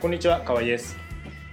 [0.00, 0.96] こんにちは河合です、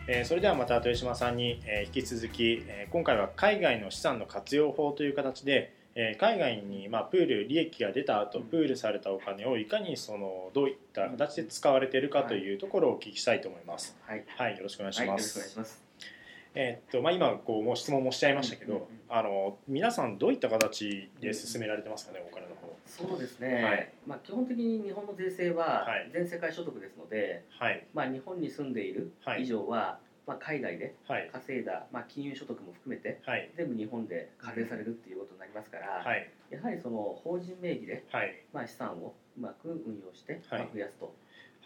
[0.07, 14.23] えーそれではまた豊島さんに、えー引き続き、えー今回は海外の資産の活用法という形で、えー海外に、まあ、プール利益が出た後うんプールされたお金をいかにそのどういった形で使われているかというところをお聞きしたいと思いますはい。
[14.37, 15.86] はいよろしくお願いしはい、よろしくます、お願いします。
[16.59, 18.89] えーっとまあ、今こうもう質問もしちゃいましたけど、うんうんうん。
[19.09, 22.75] あの皆さんどういった形で進められてますかねお金の方。
[22.87, 23.63] そうですね。
[23.63, 23.93] はい。
[24.07, 26.09] まあ基本的に日本の税制ははい。
[26.11, 27.85] 全世界所得ですので、はい。
[27.93, 29.43] まあ日本に住んでいるはい。
[29.43, 31.29] 以上は、まあ海外ではい。
[31.31, 33.51] 稼いだまあ金融所得も含めてはい。
[33.55, 36.27] 全部日本で課税されるっていうことになりますから、はい。
[36.49, 38.33] やはりその法人名義ではい。
[38.51, 40.61] まあ資産をうまく運用してはい。
[40.61, 41.05] まあ増やすと。
[41.05, 41.11] は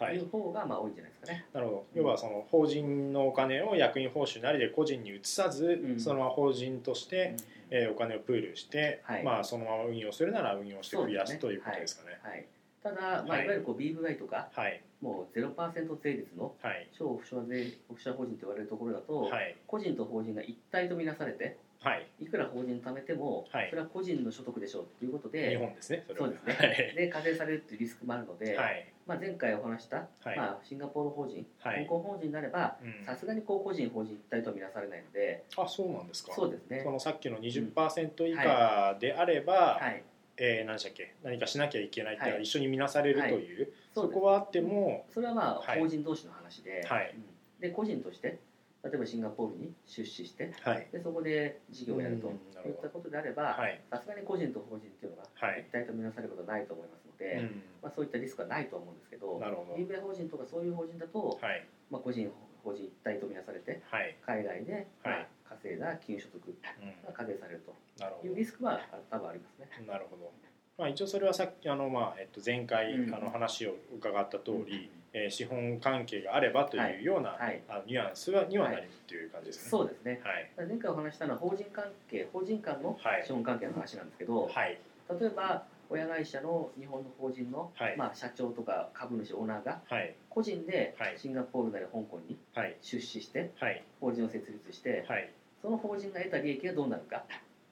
[0.09, 0.15] い。
[0.15, 1.45] いう方がまあ多いんじゃないですかね。
[1.53, 1.85] なるほど。
[1.93, 5.99] 要はその法人のお金を役員報酬なりで個人に移さず、うん。
[5.99, 7.35] そのまま法人として、
[7.69, 9.23] えーお金をプールして、はい。
[9.23, 12.19] まあ、そのまま運用するなら運用して増やすということですかね。
[12.21, 12.45] はい。
[12.83, 13.45] ただ、まあ、はい。
[13.45, 14.81] いわゆるこう BVI とか、はい。
[15.01, 16.89] もう0%税率のはい。
[16.97, 19.55] 超オフショア税オフショア法人と言われるところだと、はい。
[19.67, 22.07] 個人と法人が一体とみなされてはい。
[22.19, 23.69] いくら法人貯めても、はい。
[23.69, 26.93] それは個人の所得でしょうということ日で本ですねそれはそうですね。
[26.95, 30.37] で課税されるっていうリスクもあるので、はいまあ、前回お話した、はい。
[30.37, 31.83] まあ、シンガポール法人、はい。
[31.83, 33.05] 香港法人になればうん。
[33.05, 36.33] さすがにこう個人法人一体とは見なされないのであそうなんですか。
[36.33, 36.81] そうですね。
[36.81, 40.03] そのさっきの20%以下であれば、はい。
[40.37, 41.13] えー何でしたっけ？
[41.23, 42.43] 何かしなきゃいけないってははい。
[42.43, 45.79] 一緒に見なされるという、そうそこはあってもそれはまあはい。
[45.79, 47.13] 法人同士の話で,、はい。
[47.13, 47.23] うん。
[47.59, 48.39] で個人として
[48.83, 50.87] 例えばシンガポールに出資してはい。
[50.93, 52.31] でそこで事業をやるとい
[52.71, 53.81] ったことであればはい。
[53.91, 55.65] さすがに個人と法人っていうのがはい。
[55.67, 57.61] 一体と見なされることはないと思いますので、うん。
[57.83, 59.75] まあ、そういったリスクはないと思うんですけどなるほど。
[59.77, 61.65] BVI 法人とかそういう法人だと、はい。
[61.91, 62.31] まあ、個人
[62.63, 65.27] 法人一体とみなされてはい、海外で、まはい。
[65.45, 67.05] あ、稼いだ金融所得うん。
[67.05, 68.27] が課税されるとなるほど。
[68.29, 69.69] いうリスクはあ多分ありますね。
[69.87, 70.31] なるほど。
[70.77, 73.13] まあ、一応それはさっきあの、まあえっと、前回、うん。
[73.13, 77.61] あの話を伺った通り、えー資本関係があればというような、はい。
[77.67, 79.69] あのニュアンスはにはなるという感じですね。
[79.69, 80.21] そうですね。
[80.23, 80.67] はい。
[80.69, 83.23] 前回お話したのは法人関係法人間のはい。
[83.25, 84.79] 資本関係の話なんですけど、はい。
[85.19, 87.97] 例えば親会社の日本の法人の、はい。
[87.97, 90.15] まあ、社長とか株主オーナーがはい。
[90.29, 91.17] 個人ではい。
[91.17, 92.77] シンガポールなり香港にはい。
[92.81, 93.83] 出資してはい。
[93.99, 95.29] 法人を設立してはい。
[95.61, 97.23] その法人が得た利益がどうなるか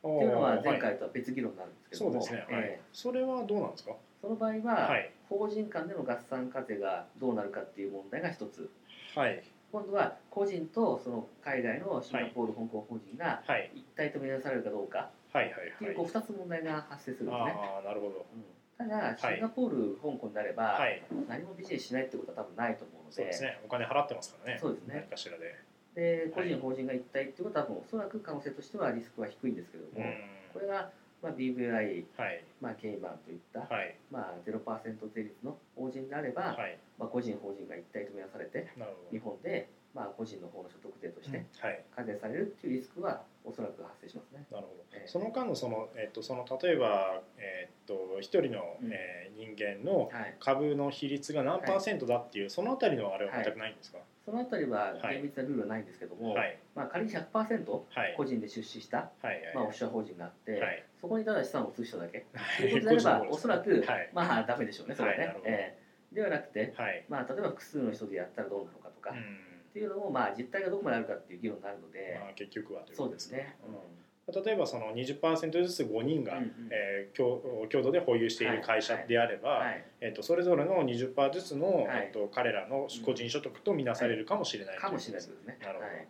[0.03, 2.56] おっていうのはー前回とは別議論になるんですけども、そうですね。
[2.58, 2.66] はい。
[2.68, 3.91] えそれはどうなんですか？
[3.91, 5.09] ーその場合は、はい。
[5.29, 8.69] 法人間での合算課税がどうなるかっていう問題が一つ。
[9.16, 9.41] はい。
[9.72, 13.72] 今度は個人とその海外のシンガポール、香港法人がはい。
[13.75, 15.95] 一体と見なされるかどうかはいはいっていうはい。
[15.95, 18.25] こう2つ問題が発生するんですね、ああなるほど。
[18.34, 18.44] うん、
[18.78, 21.03] ただシンガポール、香港であれば、はい。
[21.28, 23.59] 何もビジネスしないってことは多分ないと思うのでそうですね。
[23.66, 24.59] お金払ってますからね。
[24.59, 25.56] そうですね何かしらで。
[25.95, 30.13] で個人、法人が一体っていうことは多分おそらく可能性としてはリスクは低いんですけども、うん。
[30.53, 30.90] これが、
[31.22, 36.78] まあ、BVI、はいまあ、ケイマンといった、はいまあ、0%税率の法人であれば、はい。
[36.97, 38.72] まあ、個人法人が一体とみなされて
[39.11, 41.31] 日本で、まあ、個人の方の所得税としど。
[41.31, 41.84] てはい。
[41.96, 44.46] 課税されるっていうリスクはおそらく発生しますね。
[44.51, 48.92] なるほど、ええその間のその、えっと、その例えば、えっと、一人の、うん。
[48.92, 56.59] えー人間のはい、株の比率が何パーセントだっていう、そのあたりのあれは全くないんですか、そのあたりははい厳密なルールはないんですけども、はい。
[56.76, 58.14] まあ、仮に100%はい。
[58.18, 59.12] 個人で出資した、
[59.56, 60.84] まあ、オフショア法人があって、はい。
[61.00, 62.26] そこにただ資産を移しただけ。
[62.34, 62.62] はい。
[62.62, 64.09] ということ であればおそらく、はい。
[64.14, 65.78] まあダメでしょうねそれはね、え
[66.12, 66.16] え。
[66.16, 67.06] ではなくて、はい。
[67.08, 73.56] まあ、例えば複数の人でやったらどうなのかとか、っうんていうのも、まあ、実態がどこまであるかっていう議論になるので、まあ、結局はそうですね、
[74.31, 76.69] 例えばその20%ずつ5人が、うんうん。
[76.72, 82.06] えー共共同で保有している会社であれば、はい、えっとそれぞれの20%ずつの、はい。
[82.06, 85.57] えっと彼らの個人所得とみなされるかもしれない、かもしれないですね。
[85.62, 86.07] なるほど、はい。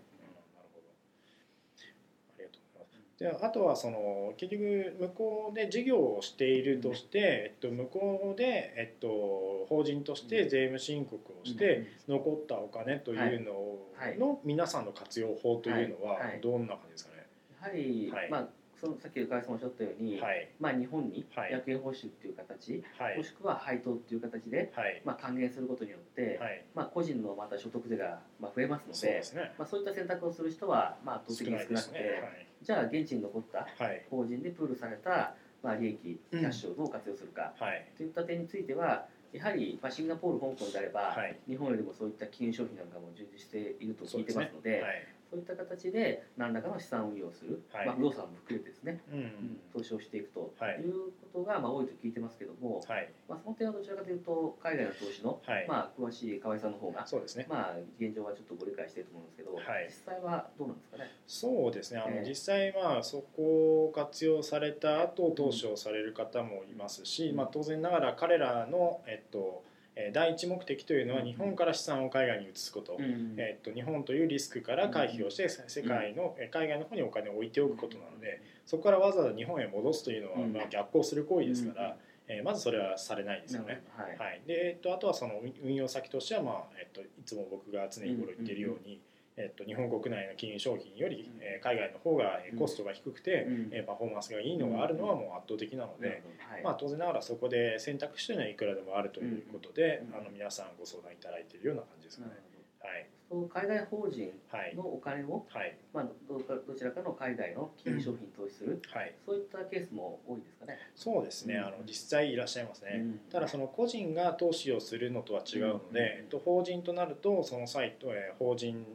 [3.19, 13.78] であとはその結局向こうで事業をしているとして、えっと、向こうで、えっと、法人として税務申告をして、残ったお金というの
[14.18, 16.28] の皆さんの活用法というのははい。
[16.28, 16.41] はい。
[16.41, 17.19] どんな感じですかね？
[17.62, 18.30] やはり、はい。
[18.30, 18.47] まあ、
[18.80, 20.50] そのさっき川合さんおっしゃったように、はい。
[20.59, 21.52] まあ、日本にはい。
[21.52, 23.18] 役員報酬っていう形、はい。
[23.18, 25.01] もしくは配当っていう形で、はい。
[25.04, 26.66] まあ、還元することによって、はい。
[26.74, 29.51] まあ、個人のまた所得税がまあ増えますのでそうですね。
[29.57, 31.68] まあ、そういった選択をする人は、まあ、圧倒少的に。
[31.68, 32.24] 少なくて、
[32.62, 33.68] じゃあ現地に残った
[34.10, 35.98] 法人でプールされた、まあ、利益
[36.31, 36.45] キうん。
[36.45, 37.86] ャッシュをどう活用するかはい。
[37.98, 41.38] といった点についてはやはり、まあ、シンガポール、香港であれば、はい。
[41.48, 47.86] 日本よりもそういった金融商品なんかも充実していると聞いてますのではいそういった形で何らかの資産運用をする、はい。
[47.86, 49.20] まあ、不動産も含めてですね、うん。
[49.20, 50.81] うん投資をしていくとはい。
[50.81, 53.10] いうことが、まあ、多いと聞いてますけども、はい。
[53.28, 55.66] まあ、その点はどちらかというと海外の投資の、はい。
[55.68, 57.46] まあ、詳しい河合さんの方が、そうですね。
[57.48, 59.86] まあ、現状はちょっとご理解していると思うんですけど、はい。
[59.88, 61.12] 実際はどうなんですかね？
[61.28, 62.00] そうですね。
[62.00, 62.28] あの、ええ。
[62.28, 67.36] 実際まあそこを活用された後投資をされる方もいますし、うん。
[67.36, 69.69] まあ、当然ながら彼らの、えっとえー
[70.13, 73.36] 第一目的というのは日本から資産を海外に移すこと、うん。
[73.38, 80.54] えっと日本というリスクから回避をして世界の、えー海外の方にお金を置いておくことなのでそこからわざわざ日本へ戻すというのは、うん。
[80.54, 81.98] まあ、逆行する行為ですから、
[82.28, 83.81] えーまずそれはされないんですよね。
[83.98, 84.18] はい。
[84.18, 89.01] はい、で、えっと、あとはその運運用先としては、まあえっと、いつも僕が常日頃言っているように、
[89.39, 91.41] えっと、日本国内の金融商品より、うん。
[91.41, 93.69] えー海外の方がえーコストが低くて、うん。
[93.71, 96.21] えーパフォーマンスがいいのがあるのはもう圧倒的なので、
[96.63, 100.15] まあ、当然ながらそこで選択肢というのはいくらでもあるということで、うん。
[100.19, 102.31] あの皆さんご相談いただいているような感じですかね。
[102.80, 103.07] はい、
[103.54, 104.76] 海外法人はい。
[104.76, 105.78] のお金を、はい。
[105.94, 110.78] まあ、どちらかの海外の金融商品に投資する、はい、そういったケースも多いですかね。
[110.96, 111.66] そうですね、うん。
[111.66, 112.92] あの実際いらっしゃいますね。
[112.96, 113.20] うん。
[113.31, 116.06] ただその個人が投資をするのとは違うので、うん。
[116.06, 118.86] えっと、法人となるとその際、えー法人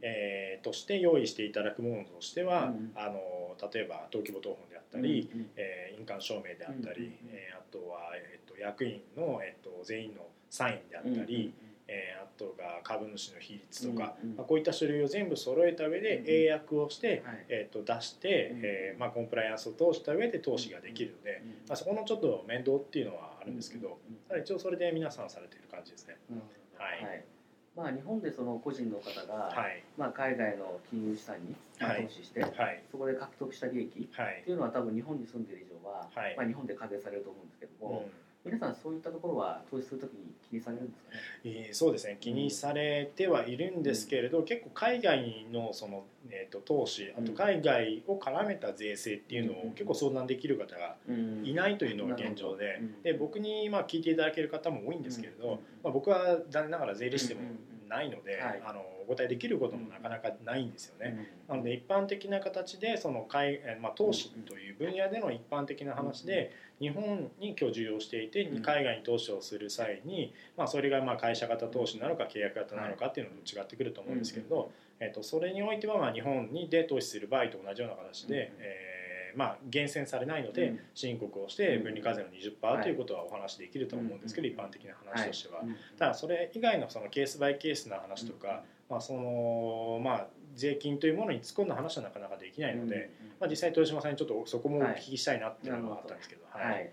[0.00, 3.20] えーとして用意していただくものとしては、うんあの
[3.72, 5.50] 例えば登記簿謄本であったり、うんうん。
[5.56, 11.54] えー印鑑証明であったり、うんえーあとは、えー、と役員の、えー、と全員のサインであったり、
[12.38, 14.36] とが株主の比率とか、うんうん。
[14.36, 17.46] まあ、こういった書類を全部揃えた上でうん英訳をして、はい。
[17.48, 18.60] えー、と出して、うん。
[18.64, 26.16] えーまあ、コンプライアンスを通した上で投資ができるので、うんまあ、そこのちょっと面倒っていうのはあるんですけど、うんただ一応それで皆さんされている感じですね。
[26.30, 26.42] うんうん
[26.82, 27.24] はい。
[27.74, 29.82] まあ、日本でその個人の方が、はい。
[29.96, 32.82] まあ、海外の金融資産に投資して、はい。
[32.90, 34.40] そこで獲得した利益はい。
[34.42, 36.36] っていうのは多分日本に住んでいる以上は、はい。
[36.36, 38.12] まあ、日本で課税されると思うんですけども、うん
[38.44, 40.18] 皆さんそういったところは投資するときに
[40.50, 41.20] 気にされるんですかね？
[41.44, 49.70] えーそうですね気にされてはいるんですけれど、結構海外のその、えー、と投資あと海外を絡めた税制っていうのをうん。
[49.72, 51.42] 結構相談できる方がうん。
[51.44, 53.02] いないというのが現状で,、うん。
[53.02, 57.40] で僕にまあ聞いていただける方も多いんですけれど、うんまあ、僕は残念ながら税理士でも
[57.88, 58.62] ないので、はい。
[58.64, 61.28] あのお答えできることもなかなかないんですよね。
[61.48, 68.62] うんなので一般的な形でその海、えーまあ、投資という分野での一般的な話で日本に居住をしていてうん。
[68.62, 74.70] 海外に投資をする際に、まあ、それがまあ会社型投資なのか契約型なのかっていうのも違ってくると思うんですけれど、
[75.02, 78.40] えー、とそれにおいてはまあ日本にで投資する場合と同じような形で、うん。
[78.60, 78.92] えー
[79.34, 80.80] まあ、厳選されないのでうん。
[80.94, 82.82] 申告をして分離課税の20%はい。
[82.82, 84.52] ということはお話できると思うんですけどうん。
[84.52, 85.62] 一般的な話としては。
[85.62, 85.76] うん。
[85.98, 93.10] ただそれ以外のそのケースバイケースな話とか、まあそのまあ、税金というものに突っ込んだ話はなかなかできないので、
[93.40, 96.90] まあ、実際豊島さんにちょっとそこもお聞きしたいなっていうのがあったんですけど、はい、はい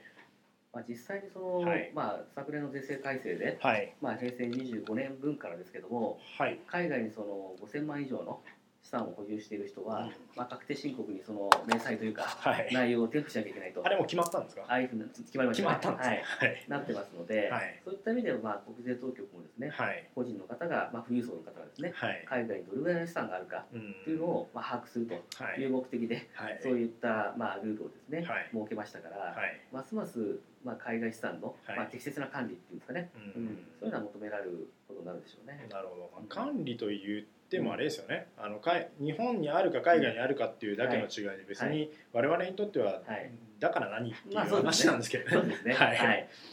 [0.71, 1.91] まあ、実際にその、はい。
[1.95, 3.95] まあ、昨年の税制改正で、はい。
[4.01, 6.59] まあ、平成25年分からですけどもはい。
[6.67, 8.39] 海外にその5000万以上の
[8.81, 10.11] 資産を保有している人は、うん。
[10.35, 12.69] まあ、確定申告にその明細というかはい。
[12.73, 13.81] 内容を添付しなきゃいけないと。
[13.85, 14.63] あれも決まったんですか？
[14.67, 16.17] ああいうふうに決まりました決まったんですはい。
[16.17, 16.65] ねはい。
[16.69, 17.81] なってますので、はい。
[17.83, 20.09] そういった意味では、まあ、国税当局もですね、はい。
[20.15, 22.25] 個人の方が、まあ、富裕層の方がですねはい。
[22.27, 25.61] 海外にどれぐらいの資産があるかうんというのを、まあ、把握するとはい。
[25.61, 26.59] いう目的で、はい。
[26.63, 28.49] そういった、まあ、ルールをですね、はい。
[28.53, 29.59] 設けましたから、はい。
[29.71, 31.77] ますます、まあ、海外資産の、はい。
[31.77, 33.45] まあ、適切な管理っていうんですかね、ううん。
[33.45, 35.67] んそういうのは求められることになるでしょうね。
[35.69, 38.61] なるほど、まあ管理と言ってもあれですよね、あの
[38.99, 43.31] 日本にあるか海外にあるかっていうだけの違いで別に我々にとっては、はい。
[43.59, 45.75] だから何っていう話なんですけどね。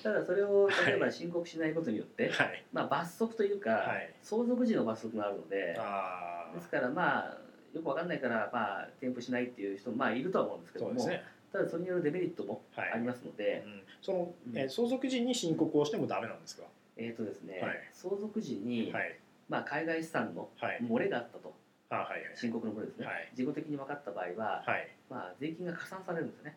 [0.02, 4.12] ただそれを例えば申告しないことによって、はい、まあ、罰則というか、はい。
[4.22, 7.38] 相続時の罰則があるのであですからまあ
[7.74, 12.92] よくわかんないから、まあ、添付しないっていう人も、まあ、いるとは思うんですけども、あそうですね、ただそれによるデメリットもはい。
[12.94, 16.64] ありますので、うん、その、えー相続時に申告をしてもダメなんですか？
[16.96, 17.80] えーとですねはい。
[17.92, 19.16] 相続時に、はい
[19.48, 20.78] まあ、海外資産のはい。
[20.82, 21.54] 漏れがあったと。
[21.88, 22.20] あはいはい。
[22.34, 23.30] 申告の漏れですね、はい。
[23.34, 24.88] 事後的に分かった場合は、はい。
[25.08, 26.56] まあ、税金が加算されるんですね。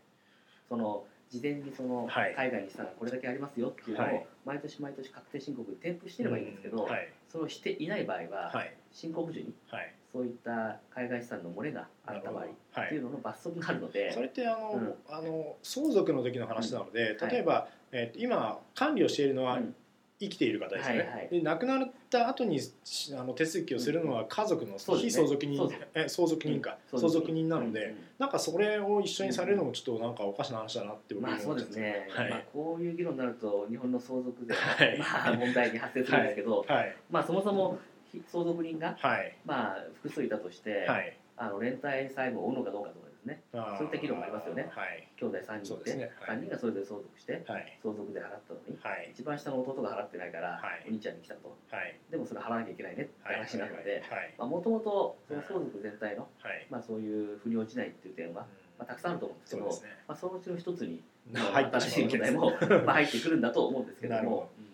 [0.68, 2.34] その事前にそのはい。
[2.36, 4.26] 海外に資産がこれだけありますよっていうのを、はい。
[4.46, 6.88] 毎年毎年確定申告に添付してればいいんですけど、
[7.28, 8.74] それをしていない場合は、はい。
[8.92, 9.94] 申告時にはい。
[10.12, 12.90] そういった海外資産の漏れがあった場合っはい。
[12.90, 14.96] ていうのの罰則があるので、それってあの、うん。
[15.08, 19.76] あの相続の時の話なので、うん例えば、えーと今管理をしているのはうん
[20.20, 21.30] 生きている方ですよね、はいはい。
[21.30, 27.00] で亡くなった後にしあの手続きをするのは家族の非相続人、そうですえ相続人か、うん。
[27.00, 27.96] 相続人なので、うん。
[28.20, 32.30] なんかそれを一緒にされるのもちょっとなんかおかしな話だなって僕まあそう思っちゃですね、はい。
[32.30, 34.98] まあ、こういう議論になると日本の相続税の、はい。
[35.00, 36.96] まあ、問題に発生するんですけど、はい。
[37.10, 37.80] まあ、そもそも
[38.12, 39.38] 非相続人が、はい。
[39.46, 41.18] まあ、複数いたとして、はい。
[41.38, 41.82] あの連帯
[42.14, 43.44] 債務を負うのかどうかとかですね。
[43.52, 44.70] そういった議論もありますよね。
[44.72, 45.08] はい。
[45.20, 45.92] 兄弟3人で。
[45.92, 46.12] すね。
[46.20, 46.38] はい。
[46.38, 47.80] 3人がそれぞれ相続してはい。
[47.84, 49.12] 相続税払ったのに、はい。
[49.12, 50.86] 一番下の弟が払ってないから、はい。
[50.88, 51.56] お兄ちゃんに来たと。
[51.72, 52.00] はい。
[52.10, 54.50] でもそれ払わなきゃいけないねってはい話なのではい。
[54.50, 56.68] もともと相続全体の、はい。
[56.70, 58.46] まあ、そういう腑に落ちないっていう点は、
[58.78, 59.76] まあ、たくさんあると思うんですけどね。
[60.08, 62.52] まあ、そのうちの一つに 新しい問題も
[62.86, 64.66] まあ入ってくるんだと思うんですけども、うん。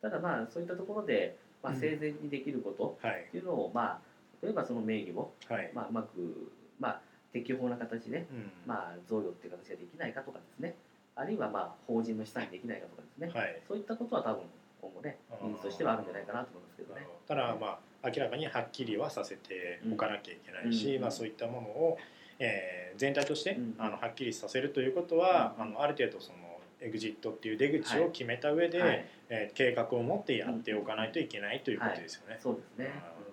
[0.00, 1.80] ただまあそういったところで、まあ、うん。
[1.80, 4.00] 生前にできることはいっていうのを、まあ、
[4.42, 5.70] 例えばその名義を、はい。
[5.74, 7.00] まあ、うまく、まあ、
[7.32, 8.50] 適法な形で、うん。
[8.66, 10.74] まあ、贈与っていう形ができないかとかですね。
[11.16, 13.60] あるいはまあ法人の資産にできないかとかですね、はい。
[13.66, 14.42] そういったことは多分
[14.80, 15.56] 今後ねニー。
[15.56, 17.06] ズとしてはあるんじゃないかなと思いますけどね。
[17.28, 21.02] ただまあ明らかにはっきりはさせておかなきゃいけないし、うん。
[21.02, 21.98] まあ、そういったものを、
[22.38, 23.74] えー全体として、うん。
[23.78, 25.62] あのはっきりさせるということは、うん。
[25.62, 26.38] あのある程度その
[26.80, 32.38] エグジットっていう出口を決めた上で、はい、えー計画を持ってやっておかないといけないということですよね。
[32.42, 32.90] そうですね。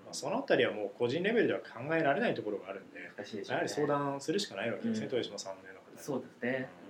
[0.08, 3.54] まあ、そのあたりはもう個人レベルでは考えられないところがあるんで、難しいでしょうね。
[3.56, 5.14] やはり相談するしかないわけですね、うん。
[5.16, 5.98] 豊島さんのような方に。
[6.00, 6.70] そうですね。
[6.82, 6.88] うん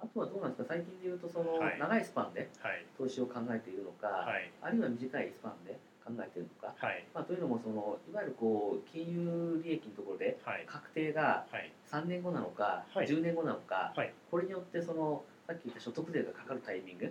[0.00, 0.68] あとはどうなんですか？
[0.68, 1.78] 最近で言うとそのはい。
[1.80, 2.86] 長いスパンではい。
[2.96, 4.48] 投資を考えているのか、はい。
[4.62, 5.76] あるいは短いスパンで
[6.06, 7.04] 考えているのか、はい。
[7.12, 10.62] まあ、というのもそのいわゆるこう金融利益のところではい。
[10.68, 11.72] 確定がはい。
[11.90, 13.08] 3年後なのか、はい。
[13.08, 14.14] 10年後なのか、はい。
[14.30, 17.10] これによってそのさっき言った所得税がかかるタイミングっ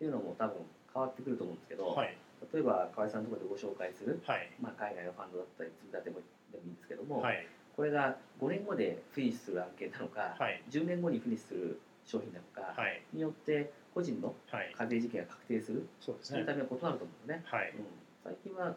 [0.00, 0.56] ていうのも多分
[0.92, 2.18] 変わってくると思うんですけど、はい
[2.52, 4.50] 例えば河合さんのところでご紹介する、はい。
[4.60, 6.20] まあ、海外のファンドだったり積み立ても
[6.52, 7.46] でもいいんですけども、はい。
[7.74, 10.62] これが5年後でフィニッシュする案件なのか、はい。
[10.70, 13.02] 10年後にフィニッシュする商品なのかはい。
[13.12, 14.72] によって個人のはい。
[14.76, 15.88] 課税時期が確定する。
[16.00, 16.34] そうですね。
[16.34, 17.72] そういうためは異なると思うんですね、はい。
[17.76, 17.86] うん、
[18.24, 18.76] 最近は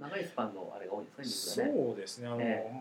[0.00, 2.28] 長いスパンのあれが多いんですかね、そうですね。
[2.28, 2.72] あの、え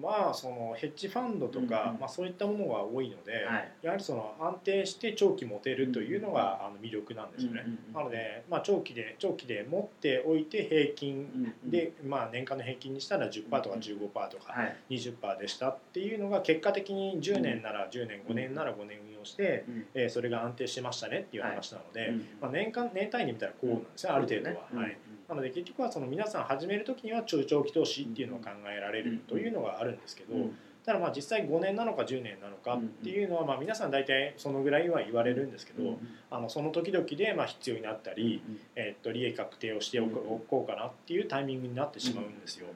[0.00, 2.00] まあそのヘッジファンドとか、うんうん。
[2.00, 3.72] まあ、そういったものが多いので、はい。
[3.82, 14.76] やはりその安定して長期持てるというのが、あの魅力なんですよね、うんうんうんなので、まあ、長期で長期で持っておいて平均うんうんで、まあ、年間の平均にしたら10%とかうん15%とかはい。
[14.90, 24.82] 20%でしたっていうのが結果的に10年なら10年5年なら5年運用して、うんえーそれが安定しましたねっていう話なので、うんまあ、年間年単位で見たらこうなんですね、ある程度は。
[24.82, 24.96] はい
[25.28, 30.56] なので結局はその皆さん始める時には中長期投資っていうのを考えられるというのがあるんですけど、うん。
[30.86, 35.98] ただまあ実際5年なのか10年なのかっていうのはまあ皆さん大体そのぐらいは言われるんですけど、うん。
[36.30, 38.42] あのその時々でまあ必要になったり、
[38.74, 42.68] えっと利益確定をしておこうかなっていうタイミングになってしまうんですよ。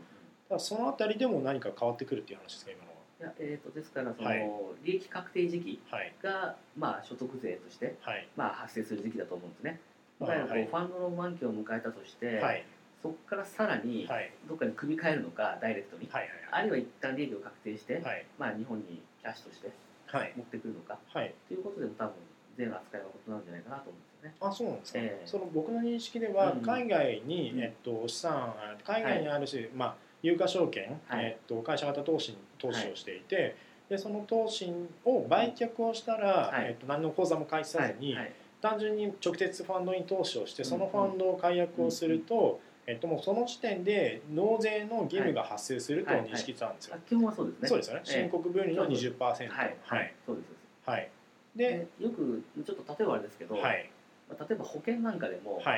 [0.50, 2.92] ただそのあたりでも何か変わってくるっていう話ですか今の
[3.22, 4.50] いやえー、とですからその、はい。
[4.84, 5.80] 利益確定時期
[6.20, 8.26] が、まあ、所得税として、はい。
[8.36, 9.80] まあ、発生する時期だと思うんですね。
[10.26, 12.64] いあわゆるこう、はいファンドの満期を迎えたとして、はい。
[13.02, 14.30] そこからさらにはい。
[14.48, 18.24] どっかに組み替えるのかダイレクトに、はいあるいは一旦利益を確定して、はい。
[18.38, 19.70] まあ、日本にキャッシュとして
[20.06, 20.32] はい。
[20.36, 20.98] 持ってくるのか。
[21.12, 21.34] はい。
[21.48, 22.12] ということでも多分
[22.56, 24.36] 税の扱いは異なるんじゃないかなと思うんですよね。
[24.40, 25.26] あそうなんですか、ええ。
[25.26, 26.60] その僕の認識ではうん。
[26.60, 27.60] 海外に、うん。
[27.60, 31.24] えっと、資産海外にあるし、まあ、有価証券、はい。
[31.24, 33.56] えっと、会社型投資に投資をしていて、
[33.88, 34.72] でその投資
[35.04, 36.66] を売却をしたら、はい。
[36.68, 38.24] えっと、何の口座も開始さずに、はい。
[38.24, 46.94] はい単純に直接ファンドに投資をしてうんそのファンドを解約をすると、えっと、もうその時点で納税の義務が発生するとはい認識したんですよ。
[46.96, 47.68] あ基本はそうですね。
[47.68, 48.22] そうですよね、ええ。
[48.22, 50.06] 申告分離の20%はい、ははい。
[50.06, 50.46] い、そうです。
[50.88, 51.10] はい。
[51.56, 53.90] でで、よくちょっと例えばあれですけど、はい。
[54.30, 55.64] まあ例えば保険なんかでも、はい。
[55.64, 55.76] まあ、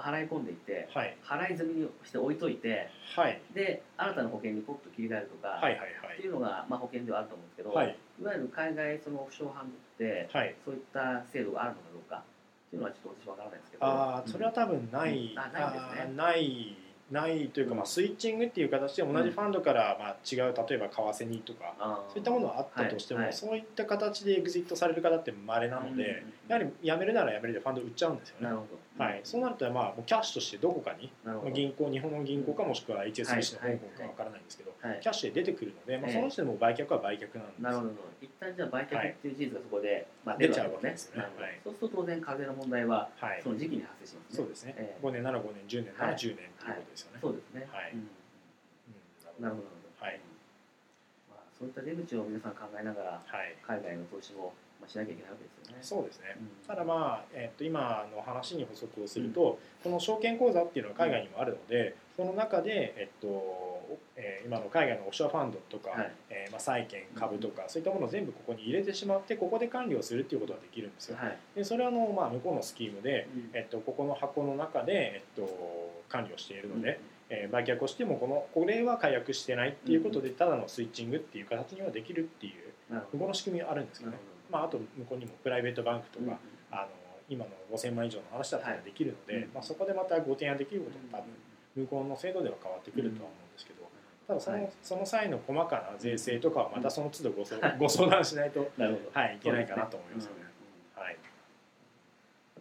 [0.00, 1.16] 払い込んでいて、はい。
[1.22, 3.40] 払い済みにして置いといて、はい。
[3.54, 7.96] で新たな保険にポッと切り替えるとか、はいはいっていうのが、まあ、保険ではあると思うんですけど、はい。
[8.20, 10.54] い、わゆる海外そのオフショアハンドって、はい。
[10.64, 15.38] そういった制度があるのかどうかっていうのはちょっと私わからないですけど、ああそれは多分ない、うん。
[15.38, 16.14] あないですね。
[16.16, 16.76] ない
[17.12, 21.74] ないというか、まあ、スイッチングっていう形で同じファンドから、まあ、違う例えば為替にとか、
[22.08, 23.28] そういったものはあったとしても、はい。
[23.28, 23.36] はい。
[23.36, 28.46] そういった形でエグジットされる方って稀なので、やはり辞めるなら辞めるでファンド売っちゃうんですよね。
[28.46, 28.66] なるほ
[28.98, 31.12] ど、はい、そうなると、まあ、もうキャッシュとしてどこかに、
[31.52, 35.00] 銀行日本の銀行かもしくは HSBC のはい香港かわからないんですけど、はい。
[35.00, 36.16] キャッシュで出てくるので、まあ、ええ。
[36.16, 37.92] その時点でもう売却は売却なんですなるほど。
[38.20, 40.92] 一旦じゃあ売却っていう事実がそこで、まあ、出ちゃうわけね。
[40.92, 41.28] ですよね。
[41.64, 43.40] そうすると当然課税の問題ははい。
[43.42, 45.06] その時期に発生しますね、そうですね、ええ。
[45.06, 46.16] 5年なら5年10年ならはい。
[46.16, 46.72] 10年とい。
[46.72, 47.96] うことですよね、そうですね、はい。
[49.40, 50.20] なるほどなるほど、はい。
[51.30, 53.56] まあ、そういった出口を皆さん考えながらはい。
[53.66, 54.52] 海外の投資も、まあ、
[54.88, 55.78] しなきゃいけないわけですよね。
[55.82, 56.66] そうですね、うん。
[56.66, 66.12] ただまあ、えっと今の話に補足をすると、この証券口座っていうのは海外にもあるので、その中で、えっとえー今の海外のオフショアファンドとか、はい。
[66.30, 71.16] えーまあ、債券株とか、そういったものを全部ここに入れてしまってここで管理をするっていうことができるんですよ。
[71.16, 71.38] はい。
[71.54, 73.50] でそれはあの、まあ、向こうのスキームで、うん。
[73.54, 76.96] えっと、ここの箱の中で、えっと、管理をしているので、うん
[77.30, 84.10] えー売却をしてもこのこれは解約してないっていうことで、ただのスイッチングっていう形にはできるっていうこうの仕組みはあるんですけど。
[84.12, 84.18] ね
[84.52, 86.36] まあ、あと向こうにもプライベートバンクとか、うん
[86.70, 86.88] あの
[87.28, 91.32] 今の5000万以上の話だったらできるので、はいまあ、そこでまたご提案できることも多分
[91.76, 93.88] 向こうの制度では変わってくるとは思うんですけど、
[94.28, 94.72] ただその,、はい。
[94.82, 97.44] その際の細かな税制とかはまたその都度ご,、
[97.78, 98.92] ご相談しないと、なは
[99.32, 100.28] い、いけないかなと思います
[100.96, 101.16] はい。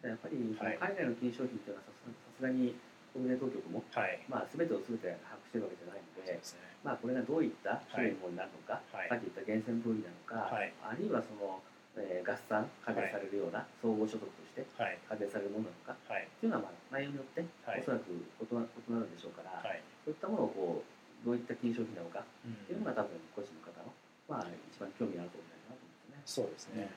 [0.07, 2.75] やっぱり海外の金融商品っていうのはさすさすがに
[3.12, 4.24] 国税当局も、はい。
[4.29, 6.39] まあ、全てを全て把握してるわけじゃないので、ね。
[6.83, 9.10] まあ、これがどういった種類のものになるのか、はい。
[9.10, 10.74] さっき言った源泉分離なのか、はい。
[10.79, 11.60] あるいはその、
[11.98, 14.98] えー合算課税されるような総合所得としてはい。
[15.07, 16.24] 課税されるものなのかはい。
[16.24, 17.81] っていうのは、まあ、内容によってはい。
[17.81, 19.81] おそらく異な異なるでしょうから、はい。
[20.05, 22.53] そういったものをこうどういった金融商品なのかうん。
[22.53, 23.91] っていうのが多分個人の方の、
[24.29, 26.24] まあ、一番興味があるところじゃなと思うんですね。
[26.24, 26.88] そうですね、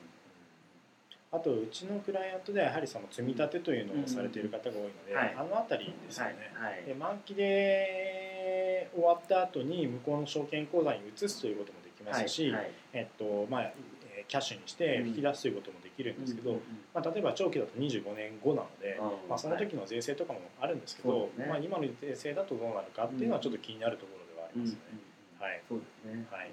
[1.32, 5.34] あとうちのクライアントではやはりその積み立てというのをされている方が多いので、はい。
[5.36, 6.72] あの辺りですよね、はい。
[6.74, 6.84] はい。
[6.84, 12.54] で満期で終わった後に向こうの証券口座に移すということもできますし、
[12.92, 13.72] えっとまあ、
[14.24, 16.58] えーキャッシュにして引き出すということもできるんですけど、
[16.94, 24.78] まあ、例えば長期だと25年後なので、うんまあ、その時の税制とかもあるんですけど、まあ、今の税制だとどうなるかっていうのはちょっと気になるところではありますね。
[25.38, 25.60] はい。
[25.68, 26.24] そうですね。
[26.30, 26.50] はい。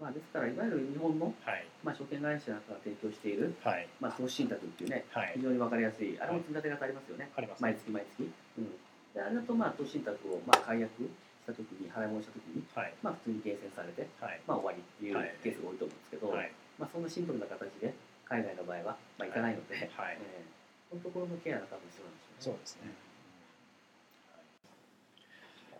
[0.00, 1.66] まあですからいわゆる日本のはい。
[1.84, 3.86] まあ証券会社が提供しているはい。
[4.00, 5.32] まあ投資信託っていうねはい。
[5.36, 7.28] 非常にわかりやすいあれも積み立て型ありますよね。
[7.36, 8.24] あります、毎月毎月。
[8.56, 8.72] うん。
[9.12, 11.10] であれだとまあ投資信託をまあ解約し
[11.44, 12.08] た時に払い。
[12.08, 14.40] 戻した時にはいまあ普通に厳選されてはい。
[14.48, 15.36] まあ終わりっていうはい。
[15.44, 17.92] ケースが多いと思うんですけど、はいまあそんなシンプルな形で
[18.24, 20.60] 海外の場合はまあいかないので、はいえー
[20.90, 22.36] このところのケアが多分必要なんでしょうね。
[22.40, 23.09] そうですね。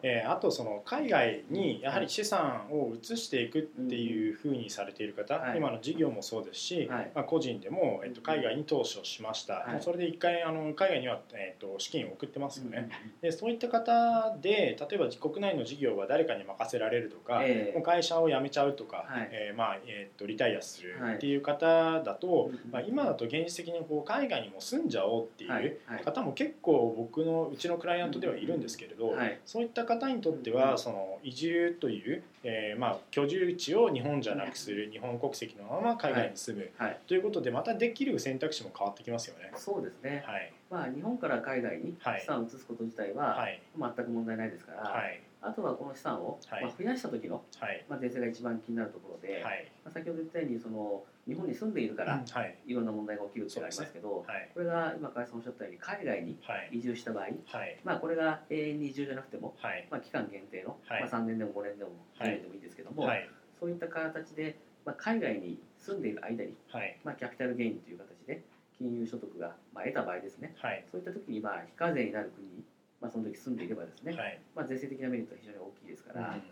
[0.02, 5.59] えーあとその海外にやはり資産を移していくっていうふうにされている方、はい。
[5.59, 7.11] 今の事業もそうですし、はい。
[7.14, 9.83] まあ、個人でも、えっと、海外に投資をしました、はい。
[9.83, 17.75] それで一回あの海外には、えっと、資金を送ってますよね、うんでそういった方で例えば国内の事業は誰かに任せられるとか、ええ。
[17.75, 19.28] もう会社を辞めちゃうとか、はい。
[19.33, 29.38] えーまあえー、とリタイアするはいっていう方だと、うんまあ、今だと現実的にこう海外にも住んじゃおうっていう、方も結構僕のうちのクライアントではいるんですけれど、はい。
[29.45, 37.01] そういった方にとってはその移住という、えーまあ、居住地を日本じゃなくする日本国籍のまま海外に住むはい。
[37.07, 39.51] ということでまたできる選択肢も変わってきますよね。
[39.57, 40.23] そうですね。
[40.27, 40.53] はい。
[40.71, 42.21] まあ日本から海外にはい。
[42.21, 43.61] 資産を移すこと自体ははい。
[43.79, 46.63] 全く問題ないですから、はいあとはこの資産をはい。
[46.65, 47.85] まあ増やした時のはい。
[47.89, 49.73] まあ税制が一番気になるところで、はい。
[49.85, 52.71] まあ先ほど言ったようにその日本に住んでいるからい。
[52.71, 54.51] いろんな問題が起きるってありますけど、はい。
[54.53, 56.69] これが今川合さんおっしゃったように海外にはい。
[56.73, 57.31] 移住した場合、は
[57.65, 57.81] い。
[57.85, 59.89] まあこれが永遠に移住じゃなくても、はい。
[59.91, 61.01] まあ期間限定の、はい。
[61.01, 62.29] まあ3年でも5年でもはい。
[62.29, 63.29] 10年でもいいですけども、はい。
[63.59, 66.97] そういった形でまあ海外に住んでいる間にはい。
[67.05, 68.43] まあキャピタルゲインという形で
[68.77, 70.55] 金融所得がまあ得た場合ですね。
[70.59, 70.85] はい。
[70.91, 72.65] そういった時にまあ非課税になる国に、
[73.00, 74.41] まあ、その時住んでいればですね、はい。
[74.54, 76.43] まあ、税制的なメリットは非常に大きいですから、うん。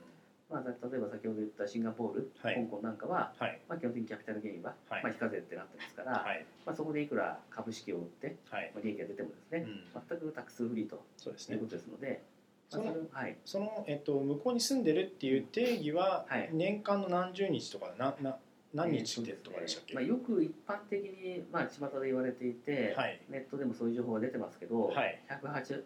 [0.51, 12.23] まあ、例えば先ほど言ったシンガポール、はい香港なんかは、はいまあ、基本的にキャピタルゲインは、はいまあ、非課税ってなってますから、はいまあ、そこでいくら株式を売って、はいまあ、利益が出てもですね、うん全くタックスフリーとそうですねいうことですので、
[12.71, 16.49] そのはい、その、えっと、向こうに住んでるっていう定義ははい。
[16.53, 18.39] 年間の何十日とかなな
[18.75, 23.21] 何日とかでしたっけ、まあ、よく一般的に、まあ、巷で言われていて、はい。
[23.31, 25.21] ネットでもそういう情報が出てますけど、はい。
[25.43, 25.83] 108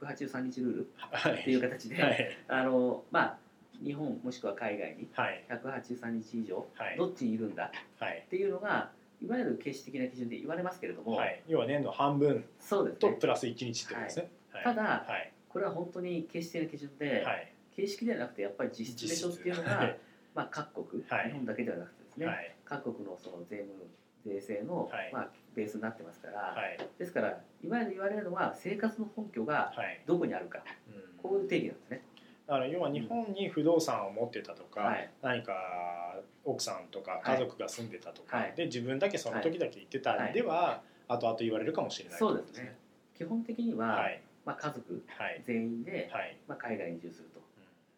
[0.00, 1.32] 183日ルールはい。
[1.40, 2.38] っていう形で、はい。
[2.48, 3.38] あのまあ、
[3.84, 5.44] 日本もしくは海外にはい。
[5.50, 6.96] 183日以上はい。
[6.96, 8.22] どっちにいるんだはい。
[8.26, 8.90] っていうのが
[9.22, 11.42] いわゆる形式的な基準で言われますけれども、はい。
[11.46, 12.44] 要は年の半分
[12.98, 14.64] とプラス1日ってことですね、はい。
[14.64, 15.32] ただはい。
[15.50, 17.52] これは本当に形式的な基準で、はい。
[17.76, 19.98] 形式ではなくてやっぱり実質でしょっていうのが、はい。
[20.34, 21.26] まあ、各国、はい。
[21.26, 22.54] 日本だけではなくてですね、はい。
[22.64, 23.72] 各国のその税務
[24.24, 25.10] 税制の、はい。
[25.12, 26.78] まあ、ベースになってますから、はい。
[26.98, 30.00] ですからいわゆる言われるのは生活の本拠がはい。
[30.06, 30.62] どこにあるか。
[30.88, 31.18] うん。
[31.22, 32.02] こういう定義なんですね。
[32.46, 35.10] だから要は日本に不動産を持ってたとか、はい。
[35.22, 35.52] 何か
[36.44, 37.22] 奥さんとかはい。
[37.24, 38.54] 家族が住んでたとか、はい。
[38.56, 42.18] で自分だけその時だけ行ってたんでは、後々言われるかもしれない。
[42.18, 42.76] そうですね。
[43.16, 44.22] 基本的には、はい。
[44.44, 45.42] まあ、家族はい。
[45.44, 46.36] 全員で、はい。
[46.48, 47.41] まあ、海外に移住すると。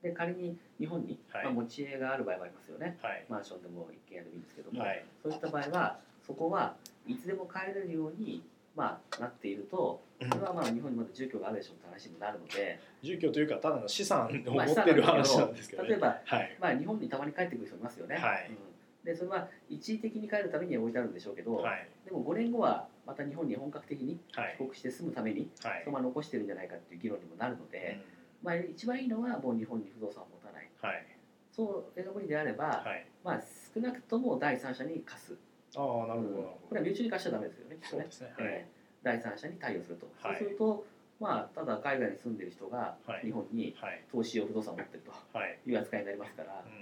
[0.04, 1.44] で仮に日本に、はい。
[1.44, 2.98] まあ、持ち家がある場合もありますよね。
[3.02, 3.24] はい。
[3.28, 5.02] マンションでも一軒家でもいいんですけども、はい。
[5.22, 8.44] そういった場合はそこはいつでも帰れるように、
[8.76, 10.28] まあ、なっているとうん。
[10.28, 16.56] それはまあ日本にまだ住居があるでしょうって話になるので、住居というかただの資産を持まあってる話なんですけどね、例えば、はい。
[16.60, 18.50] まあ、日本にたまに帰ってくる人いますよね、はい。
[18.50, 18.56] うん。
[19.04, 21.88] でそれは一時的に帰るためには置いてあるんでしょうけど、はい。
[22.04, 24.56] でも5年後はまた日本に本格的にはい。
[24.58, 25.82] 帰国して住むためにはい。
[25.84, 28.13] そのまま残してるんじゃないかっていう議論にもなるので、う
[28.44, 30.66] まあ、一番いいのはもう日本に不動産を持たない。
[30.66, 31.06] んはい。
[31.50, 33.06] そういう無理であれば、はい。
[33.24, 33.40] まあ、
[33.74, 35.36] 少なくとも第三者に貸す、
[35.76, 36.44] ああなるほどうん。
[36.68, 38.46] これは身内に貸しちゃダメですよねそうですねはい。
[38.48, 40.38] えー第三者に対応すると、はい。
[40.38, 40.84] そうすると、
[41.20, 43.20] まあ、ただ海外に住んでる人がはい。
[43.22, 44.02] 日本にはい。
[44.10, 45.02] 投資用不動産を持ってる
[45.34, 45.58] はい。
[45.62, 46.72] という扱いになりますから、うん。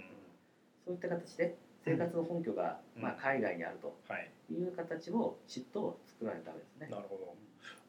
[0.84, 1.52] そういった形で
[1.84, 3.02] 生活の本拠が、うん。
[3.02, 4.30] まあ、海外にあるとはい。
[4.52, 6.86] いう形をきちっと作らないとダメですね。
[6.90, 7.34] なるほど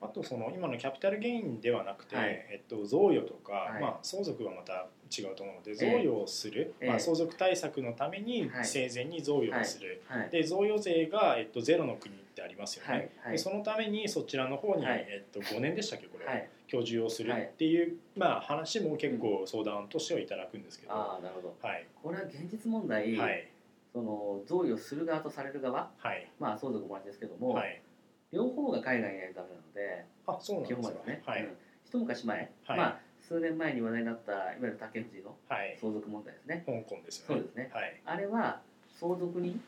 [0.03, 2.25] あとその今のキャピタルゲインではなくて、はい。
[2.51, 3.81] えっと、贈与とか、はい。
[3.81, 6.89] まあ、相続はまた違うと思うのでえ贈与をする、ええ。
[6.89, 8.65] まあ、相続対策のためにはい。
[8.65, 10.29] 生前に贈与をする、はい。
[10.29, 15.05] で贈与税が、えっと、ゼロの国ってありますよね、でそのためにそちらの方に、はい。
[15.07, 21.55] えっと、5年でしたっけこれ、はい、居住をするっていう、まあ、話も結構相談としてはいただくんですけど、ああなるほど。
[21.61, 21.87] はい。
[22.01, 23.47] これは現実問題、はい。
[23.93, 26.27] その贈与する側とされる側、はい。
[26.39, 27.81] まあ、相続も同じですけども、はい
[28.33, 31.43] 両方が海外にいないとダメなのであそうなん基ですか本はね、はい。
[31.43, 31.57] うん。
[31.85, 32.77] 一昔前、はい。
[32.77, 35.77] まあ、数年前に話題になったいわゆる竹藤のはい。
[35.79, 36.63] 相続問題ですね。
[36.65, 37.35] 香港ですよね。
[37.35, 37.71] そうですね。
[37.73, 38.01] はい。
[38.05, 38.61] あれは
[38.99, 39.61] 相続人、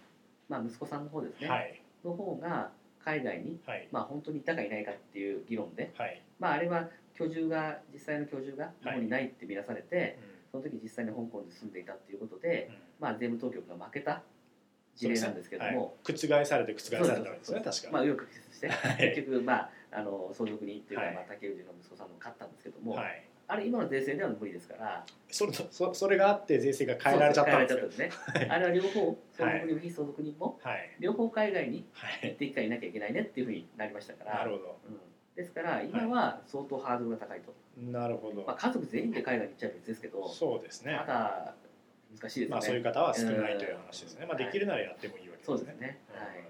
[0.50, 1.82] まあ、息子さんの方ですね、はい。
[2.04, 2.72] の方が
[3.04, 3.88] 海外に、はい。
[3.92, 10.18] まあ、本当にいたかいないかっていう議論で、はい、まあ、あれは居住が実際の居住が日本にないって見なされて、
[10.54, 10.62] うん。
[10.62, 12.76] その時実際に香港で住んでいたっていうことで、うん。
[13.00, 14.24] まあ、税務当局が負けた
[14.96, 17.62] 事例なんですけども、はい、覆されて覆されたわけですね。
[17.64, 19.16] 確かまあ、右翼曲折して、はい。
[19.16, 21.16] 結局、まあ、あの相続人っていうか、はい。
[21.16, 23.24] まあ、竹内の息子さんも勝ったんですけども、はい。
[23.48, 25.06] あれ今の税制では無理ですから。
[25.30, 28.10] それとそそれがあって税制が変えられちゃったんですね、
[28.50, 30.96] あれは両方相続人も非相続人もはい。
[31.00, 32.30] 両方海外にはい。
[32.30, 34.40] 行って一回いなきゃいけないねっていうふうになりましたから。
[34.40, 34.78] なるほど。
[34.88, 35.00] うん、
[35.36, 40.28] ですから今は相当ハードルが高いと、なるほど、まあ、家族全員で海外に行っちゃう別ですけど。
[40.28, 40.96] そうですね。
[40.98, 41.54] まだ
[42.20, 46.18] 難しいですね、まあそういう方は少ないという話ですね、まあ、できるならやってもいいわけですね、そうですね、うん。
[46.18, 46.46] はい、なる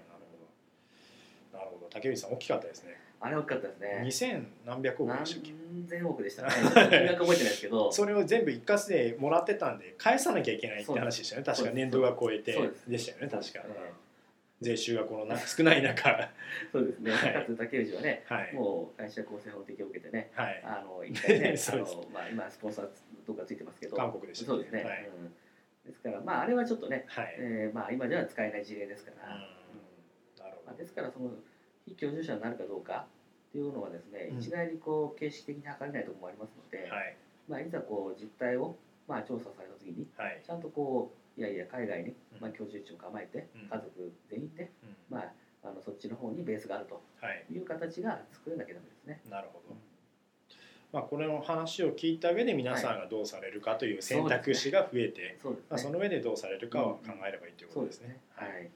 [1.52, 1.58] ほど。
[1.58, 1.88] なるほど。
[1.90, 3.00] 竹内さん大きかったですね。
[3.18, 4.00] あれ大きかったですね。
[4.04, 5.52] 二千何百億で何したっけ？
[5.88, 6.48] 千億でしたね。
[6.52, 7.92] 金額覚えてないですけど。
[7.92, 11.46] それを全部一括でもらってたんで返さなきゃいけないって話でしたよね。
[11.46, 12.52] 確か年度が超えて
[12.86, 13.28] でしたよね。
[13.28, 13.60] 確か。
[13.64, 14.06] ええ
[14.60, 16.10] 税収がこのな少ない中。
[16.10, 16.30] は
[16.72, 17.34] そうですね、はい。
[17.34, 18.54] かつ竹内はねい。
[18.54, 20.62] もう会社構成法的を受けてねはい。
[20.64, 22.88] あの一回ね あの、まあ、今スポンサー
[23.26, 23.96] とかついてますけど。
[23.96, 25.08] 韓国でしたそうですね、はい。
[25.20, 25.34] うん、
[25.86, 30.44] ですからまああれはちょっとね、はい、えーまあ、今では使えない事例ですから、うん。
[30.44, 31.30] なるほまあ、ですからその
[31.86, 33.06] 非居住者になるかどうか
[33.48, 34.38] っていうのはですね、うん。
[34.38, 37.16] 一概にこう形式的に測れないところもありますので、どはい。
[37.48, 40.40] まあ、いざこう実態をまあ調査された時にはい。
[40.44, 42.40] ちゃんとこういやいや海外にうん。
[42.40, 43.68] まあ居住地を構えてうん。
[43.68, 44.96] 家族全員でうん。
[45.08, 47.44] まああのそっちの方にベースがあるとはい。
[47.50, 49.20] いう形が作れなきゃダメですね。
[49.30, 49.76] なるほど
[50.96, 55.66] まあこれの話を聞いた上で皆さんがどうされるかという選択肢が増えて、そうですね。
[55.68, 58.18] まあ、その上でどうされるかを考えればいいということですね。
[58.34, 58.68] ははいい。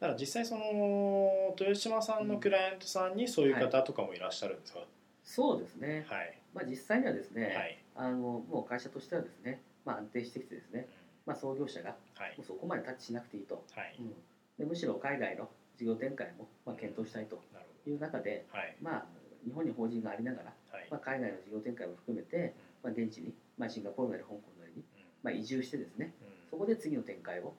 [0.00, 4.80] ただ実際その豊島さんのクライアントさんにそういう方とかもいらっしゃるんですか？
[5.22, 6.04] そうですね。
[6.08, 6.36] はい。
[6.52, 7.78] まあ実際にはですね、はい。
[7.94, 10.88] あのもう会社としてはですね、まあ安定してきてですね、
[11.26, 13.94] まあ創業者がはいもうそこまでタッチしなくていいと、はい。
[14.00, 14.12] うん
[14.58, 17.40] でむしろ海外の事業展開もまあ検討したいと
[17.86, 18.58] いう中で、ど。
[18.58, 18.76] はい。
[18.82, 19.06] まあ
[19.46, 20.88] 日本に法人がありながら、はい。
[20.90, 24.82] まあ海外の事業展開も含めて、まあ現地にまあシンガポールなり香港なりに
[25.22, 26.12] まあ移住してですね、
[26.50, 27.54] そこで次の展開を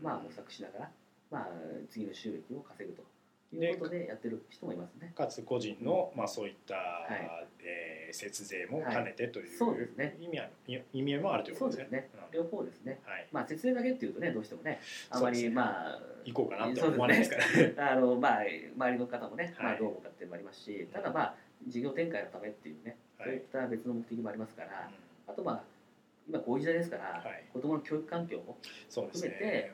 [0.00, 0.90] まあ模索しながら、
[1.30, 1.48] まあ
[1.88, 3.02] 次の収益を稼ぐと
[3.56, 5.12] いうことでやってる人もいますね。
[5.16, 6.78] かつ個人のまあそういった、い
[7.64, 10.46] えー節税も兼ねてという、そうですね意味は
[10.92, 12.08] 意味合いもあるということですね。
[12.12, 12.30] そうですね。
[12.32, 13.00] 両方ですね。
[13.04, 13.26] うんはい。
[13.32, 17.74] まあ節税だけっていうとねどうしてもねあまりまあ行こうかなとは思わないですからね。
[17.80, 21.34] あのまあ周りの方もね、まはいあどう思うかっていうのもありますし、ただまあ
[21.66, 24.94] 事業展開のためっていうね、はいそういった別の目的もありますから、うん
[25.32, 25.71] あとまあ
[26.28, 28.56] 今こういう時代ですから、はい子供の教育環境も、
[28.88, 29.72] 含めて。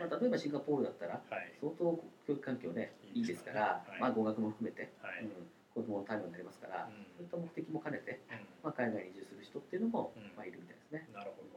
[0.00, 1.52] まあ例えばシンガポールだったらはい。
[1.60, 1.84] 相当
[2.26, 5.24] 教育環境ねいいですから、はいまあ語学も含めて、はい。
[5.24, 5.30] うん、
[5.74, 11.06] 子供のためになりますから、うんそういった目的も兼ねて、うんまあ海外に移住する人っていうのも、うんまあいるみたいですね。
[11.12, 11.49] なるほど。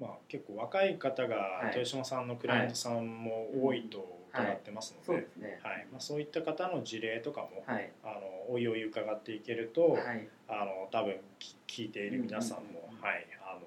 [0.00, 5.22] まあ結構若い方がはい豊島さんのクライアントさんも多いと伺ってますので、そうい。
[5.90, 7.90] まあそういった方の事例とかも、はい。
[8.04, 10.28] あのおいおい伺っていけると、はい。
[10.48, 13.60] あの多分き聞いている皆さんも、はいあの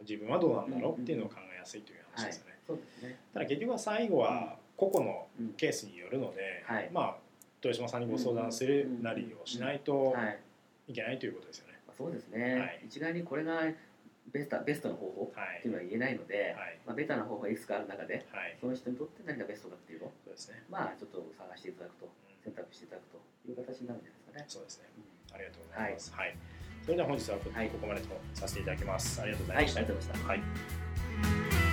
[0.00, 2.58] 自分はどうなんだろうっていうのを考えやすいという話ですよね。
[2.66, 3.18] そうですね。
[3.34, 5.48] ただ結局は最後は個々のうん。
[5.54, 7.16] ケースによるので、はいまあ
[7.62, 10.38] 豊島さんにご相談するなりをしないとはい。
[10.88, 11.74] いけないということですよね。
[11.86, 13.60] まあそうですね、はい一概にこれが
[14.30, 20.62] ベストベストの方法はいっていうのは言えないので、はいまあ、ベタな方法がいくつかある中ではいその人にとって何がベストかっていうのをそうですね。
[20.70, 24.60] まあちょっと探していただくとうん選択していただくという形になるんじゃないですかね。
[24.60, 24.88] そうですね。
[24.96, 26.12] うんありがとうございます。
[26.12, 26.36] はい。
[26.84, 29.20] それでは本日はこはいここまでとさせていただきます。
[29.20, 29.80] ありがとうござはいい、ました。
[29.80, 30.28] ありがとうございました。
[30.28, 31.71] はい